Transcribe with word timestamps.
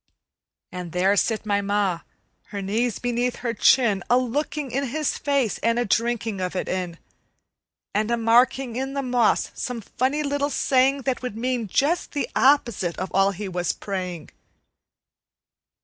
And 0.71 0.93
there 0.93 1.15
sit 1.15 1.45
my 1.45 1.61
Ma, 1.61 1.99
her 2.45 2.59
knees 2.59 2.97
beneath 2.97 3.35
her 3.45 3.53
chin, 3.53 4.03
A 4.09 4.17
looking 4.17 4.71
in 4.71 4.85
his 4.85 5.15
face 5.15 5.59
and 5.59 5.77
a 5.77 5.85
drinking 5.85 6.41
of 6.41 6.55
it 6.55 6.67
in, 6.67 6.97
And 7.93 8.09
a 8.09 8.17
marking 8.17 8.75
in 8.77 8.95
the 8.95 9.03
moss 9.03 9.51
some 9.53 9.79
funny 9.79 10.23
little 10.23 10.49
saying 10.49 11.03
That 11.03 11.21
would 11.21 11.37
mean 11.37 11.67
just 11.67 12.13
the 12.13 12.27
opposite 12.35 12.97
of 12.97 13.11
all 13.13 13.29
he 13.29 13.47
was 13.47 13.73
praying! 13.73 14.31